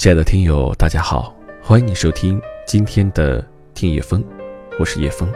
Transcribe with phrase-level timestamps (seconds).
[0.00, 4.24] 亲爱的听友，大家好，欢迎你收听今天的听叶风，
[4.78, 5.30] 我是叶风。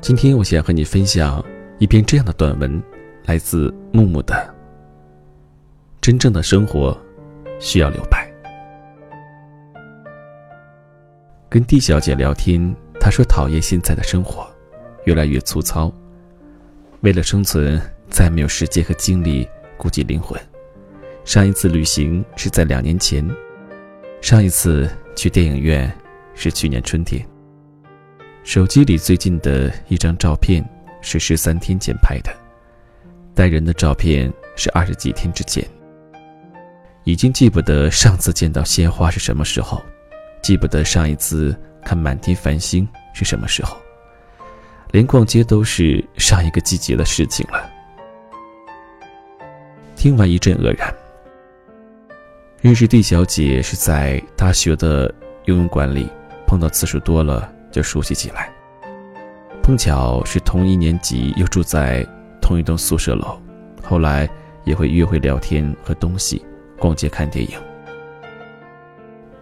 [0.00, 1.40] 今天我想和你分享
[1.78, 2.82] 一篇这样的短文，
[3.24, 4.52] 来自木木的。
[6.00, 7.00] 真正的生活
[7.60, 8.28] 需要留白。
[11.48, 14.44] 跟 D 小姐聊天，她说讨厌现在的生活，
[15.04, 15.92] 越来越粗糙。
[17.02, 17.80] 为了生存，
[18.10, 20.36] 再没有时间和精力顾及灵魂。
[21.24, 23.24] 上一次旅行是在两年前，
[24.20, 25.90] 上一次去电影院
[26.34, 27.24] 是去年春天。
[28.42, 30.68] 手机里最近的一张照片
[31.00, 32.34] 是十三天前拍的，
[33.36, 35.64] 带人的照片是二十几天之前。
[37.04, 39.80] 已经记不得上次见到鲜花是什么时候，
[40.42, 43.76] 记不得上一次看满天繁星是什么时候，
[44.90, 47.70] 连逛街都是上一个季节的事情了。
[49.94, 50.92] 听完一阵愕然。
[52.62, 55.12] 认识 D 小姐是在大学的
[55.46, 56.08] 游泳馆里，
[56.46, 58.52] 碰到次数多了就熟悉起来。
[59.64, 62.06] 碰巧是同一年级，又住在
[62.40, 63.36] 同一栋宿舍楼，
[63.82, 64.30] 后来
[64.62, 66.40] 也会约会聊天、喝东西、
[66.78, 67.58] 逛街、看电影。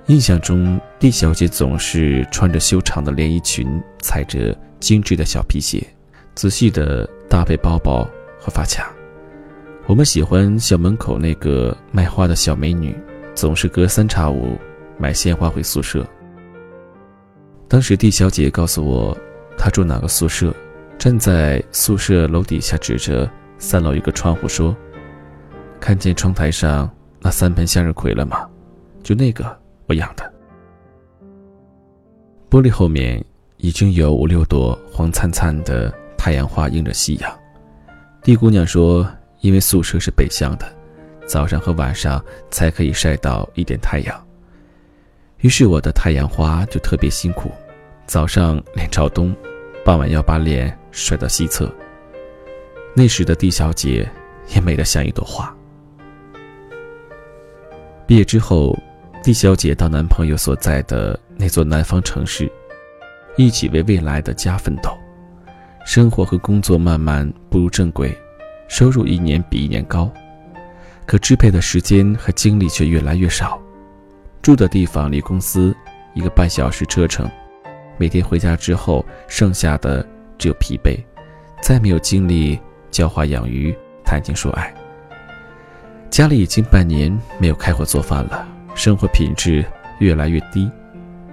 [0.07, 3.69] 印象中，D 小姐总是穿着修长的连衣裙，
[4.01, 5.87] 踩着精致的小皮鞋，
[6.35, 8.09] 仔细的搭配包包
[8.41, 8.91] 和发卡。
[9.87, 12.97] 我们喜欢校门口那个卖花的小美女。
[13.35, 14.59] 总是隔三差五
[14.99, 16.07] 买鲜花回宿舍。
[17.69, 19.17] 当时 D 小姐告诉我，
[19.57, 20.55] 她住哪个宿舍，
[20.99, 24.77] 站在宿舍楼底下指着三楼一个窗户说
[25.81, 28.49] ：“看见窗台上那三盆向日葵了吗？
[29.03, 30.33] 就那个我养的。
[32.51, 33.25] 玻璃后面
[33.59, 37.33] 已经有五六朵黄灿灿的太阳花映着夕阳。
[38.23, 39.09] D 姑娘说，
[39.41, 40.67] 因为宿舍是北向的。”
[41.31, 42.21] 早上和晚上
[42.51, 44.27] 才可以晒到一点太阳。
[45.39, 47.53] 于是我的太阳花就特别辛苦，
[48.05, 49.33] 早上脸朝东，
[49.85, 51.73] 傍晚要把脸甩到西侧。
[52.97, 54.11] 那时的 D 小姐
[54.53, 55.57] 也美得像一朵花。
[58.09, 58.77] 毕业之后
[59.23, 62.51] ，D 小姐到男朋友所在的那座南方城市，
[63.37, 64.91] 一起为未来的家奋斗。
[65.87, 68.13] 生活和工作慢慢步入正轨，
[68.67, 70.13] 收入一年比一年高。
[71.11, 73.61] 可支配的时间和精力却越来越少，
[74.41, 75.75] 住的地方离公司
[76.15, 77.29] 一个半小时车程，
[77.99, 80.07] 每天回家之后，剩下的
[80.39, 80.97] 只有疲惫，
[81.61, 82.57] 再没有精力
[82.93, 84.73] 浇花养鱼、谈情说爱。
[86.11, 87.11] 家里已经半年
[87.41, 88.47] 没有开火做饭了，
[88.77, 89.65] 生活品质
[89.99, 90.71] 越来越低。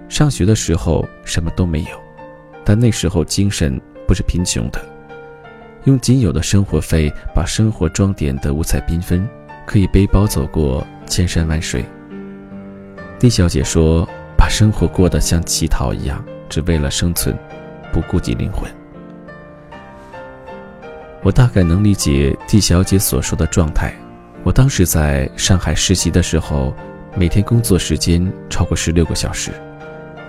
[0.10, 2.02] 上学的时候什么都没有，
[2.66, 4.84] 但那时候精神不是贫穷的，
[5.84, 9.30] 用仅有的生活费把生活装点得五彩缤纷。
[9.68, 11.86] 可以背包走过千山万水。
[13.20, 14.08] D 小姐说
[14.38, 17.38] ：“把生活过得像乞讨一样，只为了生存，
[17.92, 18.72] 不顾及灵魂。”
[21.22, 23.94] 我大概能理解 D 小姐所说的状态。
[24.44, 26.74] 我当时在上海实习的时候，
[27.18, 29.52] 每天工作时间超过十六个小时，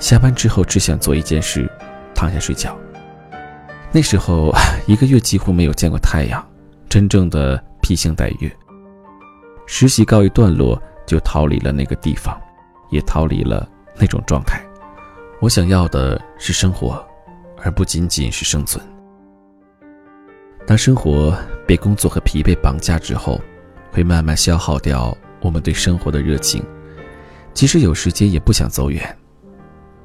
[0.00, 1.70] 下班之后只想做一件事，
[2.12, 2.76] 躺下睡觉。
[3.92, 4.52] 那时候
[4.88, 6.44] 一个月几乎没有见过太阳，
[6.88, 8.50] 真正的披星戴月。
[9.70, 12.40] 实习告一段落，就逃离了那个地方，
[12.88, 13.68] 也逃离了
[13.98, 14.64] 那种状态。
[15.42, 17.06] 我想要的是生活，
[17.62, 18.82] 而不仅仅是生存。
[20.66, 21.36] 当生活
[21.66, 23.38] 被工作和疲惫绑架之后，
[23.92, 26.64] 会慢慢消耗掉我们对生活的热情。
[27.52, 29.16] 即使有时间，也不想走远，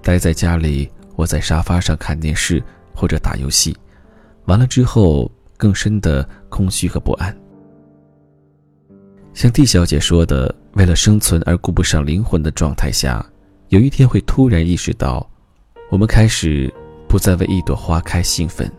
[0.01, 2.62] 待在家里，窝在沙发上看电视
[2.94, 3.74] 或者打游戏，
[4.44, 7.34] 完了之后，更深的空虚和不安。
[9.33, 13.25] 像 D 小姐说的，为了生存而顾不上灵魂的状态下，
[13.69, 15.27] 有一天会突然意识到，
[15.89, 16.71] 我们开始
[17.07, 18.71] 不再为一朵花开兴奋，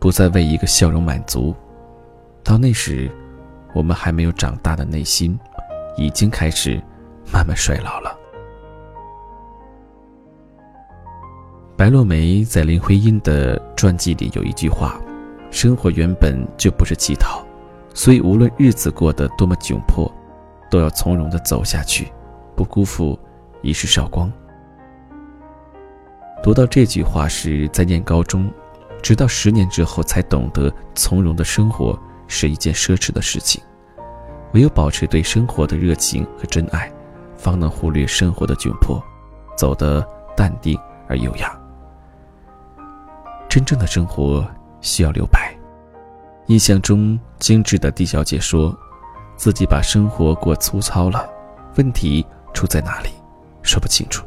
[0.00, 1.54] 不再为一个笑容满足。
[2.42, 3.08] 到那时，
[3.72, 5.38] 我们还没有长大的内心，
[5.96, 6.82] 已经开始
[7.32, 8.16] 慢慢衰老了。
[11.76, 15.00] 白落梅在林徽因的传记里有一句话
[15.52, 17.42] ：“生活原本就不是乞讨。”
[17.92, 20.10] 所以，无论日子过得多么窘迫，
[20.70, 22.12] 都要从容地走下去，
[22.54, 23.18] 不辜负
[23.62, 24.32] 一世韶光。
[26.42, 28.50] 读到这句话时，在念高中，
[29.02, 33.62] 直到十年之后才懂得，从容的生活是一件奢侈的事情。
[34.52, 36.90] 唯有保持对生活的热情和真爱，
[37.36, 39.02] 方能忽略生活的窘迫，
[39.56, 40.06] 走得
[40.36, 40.78] 淡定
[41.08, 41.54] 而优雅。
[43.48, 44.48] 真正的生活
[44.80, 45.54] 需要留白。
[46.50, 48.76] 印象中，精致的 D 小姐说，
[49.36, 51.30] 自己把生活过粗糙了，
[51.76, 53.10] 问题出在哪里，
[53.62, 54.26] 说不清楚。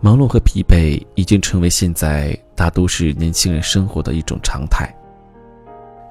[0.00, 4.88] 忙碌和疲惫已经成为现在大都市年轻人生活的一种常态。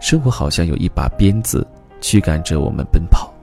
[0.02, 1.66] 生活好像有一把鞭子
[2.02, 3.34] 驱赶着我们奔跑，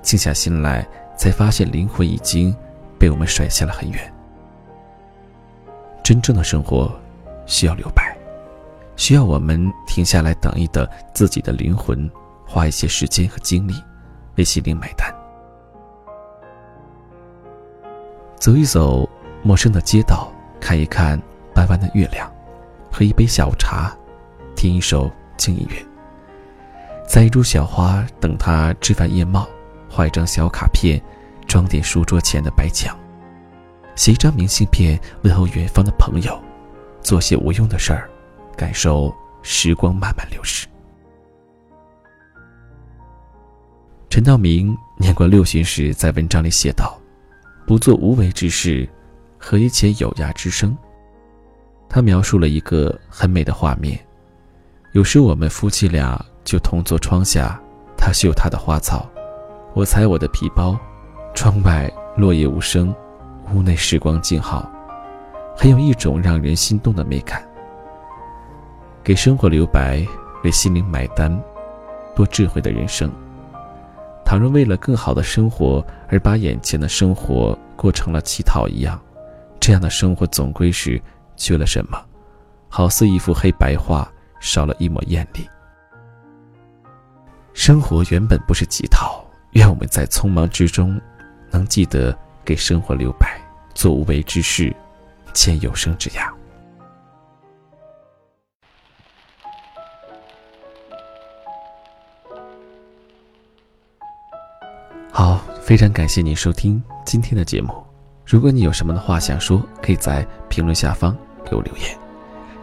[0.00, 2.56] 静下心来，才发现灵魂已经
[2.98, 4.10] 被我们甩下了很远。
[6.02, 6.90] 真正的生活
[7.44, 8.13] 需要留白，
[8.96, 12.10] 需要我们停下来等一等自己的灵魂，
[12.46, 13.74] 花一些时间和精力
[14.36, 15.12] 为心灵买单。
[18.38, 19.08] 走一走
[19.42, 21.20] 陌生的街道，看一看
[21.56, 22.30] 弯弯的月亮，
[22.92, 23.96] 喝一杯下午茶，
[24.54, 25.76] 听一首轻音乐，
[27.06, 29.48] 栽一株小花，等它枝繁叶茂，
[29.90, 31.02] 画一张小卡片，
[31.46, 32.96] 装点书桌前的白墙，
[33.96, 36.38] 写一张明信片问候远方的朋友，
[37.00, 38.10] 做些无用的事儿，
[38.54, 40.66] 感受时光慢慢流逝。
[44.08, 46.98] 陈道明年过六旬时，在文章里写道。
[47.66, 48.86] 不做无为之事，
[49.38, 50.76] 何以且有涯之生？
[51.88, 53.98] 他描述了一个很美的画面。
[54.92, 57.58] 有时我们夫妻俩就同坐窗下，
[57.96, 59.10] 他绣他的花草，
[59.72, 60.78] 我踩我的皮包。
[61.34, 62.94] 窗外落叶无声，
[63.54, 64.70] 屋内时光静好，
[65.56, 67.42] 很有一种让人心动的美感。
[69.04, 70.02] 给生活留白，
[70.42, 71.30] 为心灵买单，
[72.16, 73.12] 多智慧的人生。
[74.24, 78.98] 倘若为了更好的生活而把眼前的生活过成了乞讨一样，
[79.60, 81.00] 这样的生活总归是
[81.36, 82.02] 缺了什么，
[82.70, 84.10] 好似一幅黑白画
[84.40, 85.46] 少了一抹艳丽。
[87.52, 90.98] 生活原本不是乞讨，愿我们在匆忙之中，
[91.50, 93.38] 能记得给生活留白，
[93.74, 94.74] 做无为之事，
[95.34, 96.32] 见有生之雅。
[105.64, 107.72] 非常感谢你收听今天的节目。
[108.26, 111.86] 如果你有什么的话想说，可以在评论下方给我留言，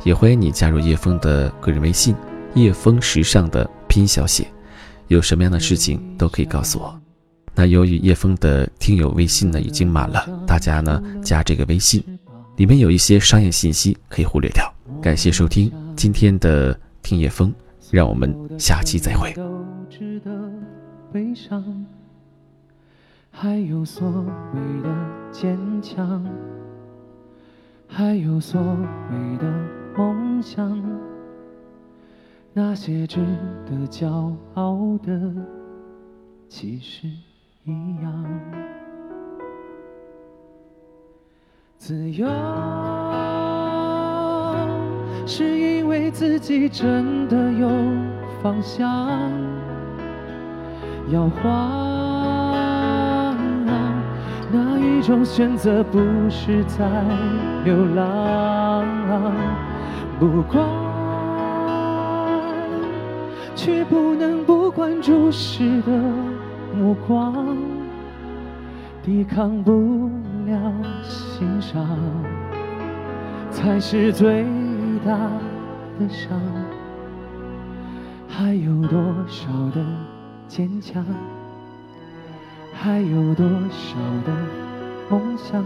[0.04, 2.16] 也欢迎你加入叶枫的个人微信
[2.54, 4.46] “叶枫时尚”的拼音小写。
[5.08, 6.96] 有什么样的事情都可以告诉我。
[7.56, 12.04] 那由于叶枫的听友微信呢已经满了，大家呢加这个微信，
[12.56, 14.72] 里面有一些商业信息可以忽略掉。
[15.02, 17.52] 感谢收听今天的听叶枫，
[17.90, 19.34] 让我们下期再会。
[23.34, 24.08] 还有所
[24.54, 24.90] 谓的
[25.32, 26.24] 坚强，
[27.88, 29.52] 还有所谓的
[29.98, 30.80] 梦想，
[32.54, 33.20] 那些值
[33.66, 35.34] 得骄傲的，
[36.48, 37.08] 其实
[37.64, 37.72] 一
[38.04, 38.26] 样。
[41.78, 42.28] 自由，
[45.26, 47.68] 是因为自己真的有
[48.44, 48.88] 方向，
[51.10, 51.91] 要花。
[55.02, 56.00] 种选择不
[56.30, 56.86] 是在
[57.64, 58.86] 流浪，
[60.20, 60.64] 不管，
[63.56, 65.92] 却不能不管注视的
[66.78, 67.58] 目光，
[69.04, 70.10] 抵抗不
[70.46, 70.56] 了
[71.04, 71.88] 欣赏，
[73.50, 74.46] 才是最
[75.06, 75.18] 大
[76.00, 76.40] 的伤。
[78.28, 79.84] 还有多少的
[80.48, 81.04] 坚强？
[82.74, 84.32] 还有多少的
[85.12, 85.62] 梦想？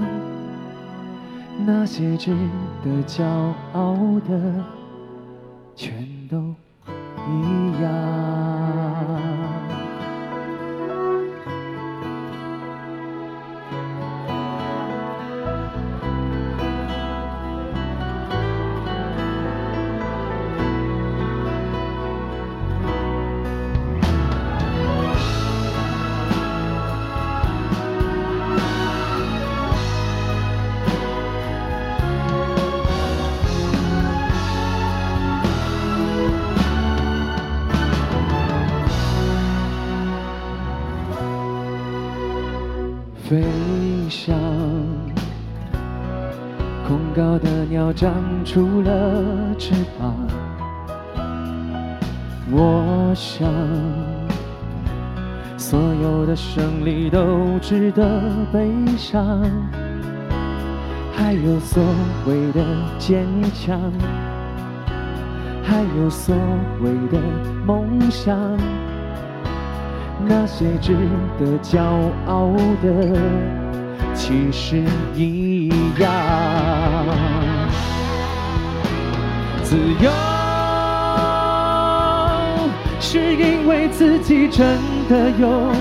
[1.68, 2.36] 那些值
[2.84, 3.24] 得骄
[3.74, 4.66] 傲的，
[5.76, 5.94] 全
[6.28, 6.56] 都
[7.30, 8.35] 一样。
[43.36, 43.44] 飞
[44.10, 44.34] 翔，
[46.88, 48.14] 恐高的鸟长
[48.46, 50.16] 出了翅膀。
[52.50, 53.46] 我想，
[55.58, 58.22] 所有的胜利都值得
[58.54, 59.42] 悲伤。
[61.14, 61.84] 还有所
[62.26, 62.64] 谓的
[62.98, 63.78] 坚强，
[65.62, 66.34] 还有所
[66.80, 67.20] 谓的
[67.66, 68.34] 梦想。
[70.28, 70.96] 那些值
[71.40, 71.80] 得骄
[72.28, 72.52] 傲
[72.82, 72.88] 的，
[74.14, 74.84] 其实
[75.16, 76.12] 一样。
[79.64, 80.10] 自由，
[83.00, 84.80] 是因为自己真
[85.10, 85.72] 的有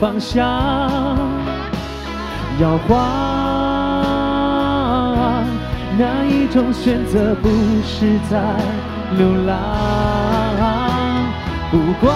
[0.00, 0.46] 方向，
[2.60, 2.96] 摇晃。
[5.98, 7.48] 哪一种选择不
[7.84, 8.40] 是在
[9.16, 9.56] 流浪？
[11.70, 12.14] 不管，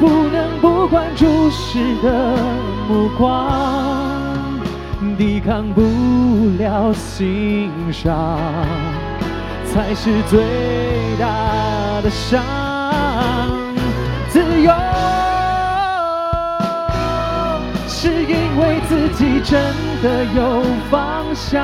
[0.00, 2.34] 不能不管注视的
[2.88, 4.58] 目光，
[5.18, 5.82] 抵抗不
[6.58, 8.38] 了欣赏，
[9.66, 10.40] 才是最
[11.18, 12.42] 大的伤。
[14.30, 14.72] 自由。
[17.86, 19.60] 是因为自己真
[20.02, 21.62] 的有方向，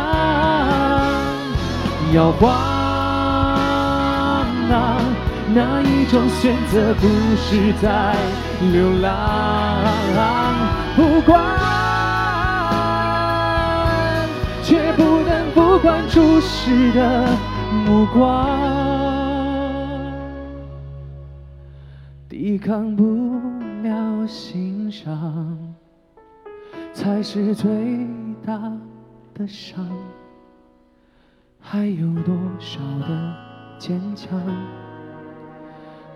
[2.13, 2.76] 摇晃，
[5.55, 8.15] 哪一种选择不是在
[8.73, 9.07] 流浪？
[10.97, 11.39] 不管，
[14.63, 17.27] 却不能不管注视的
[17.87, 18.59] 目光，
[22.29, 23.41] 抵抗不
[23.83, 25.57] 了欣赏。
[26.93, 27.69] 才是最
[28.45, 28.59] 大
[29.35, 29.87] 的伤。
[31.61, 33.35] 还有多少的
[33.79, 34.41] 坚强？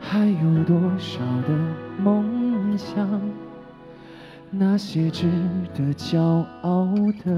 [0.00, 1.48] 还有多少的
[2.02, 3.20] 梦想？
[4.52, 5.28] 那些值
[5.72, 6.20] 得骄
[6.62, 6.84] 傲
[7.24, 7.30] 的，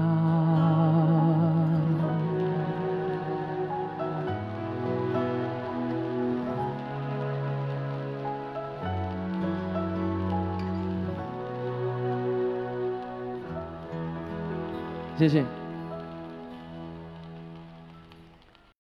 [15.16, 15.61] 谢谢。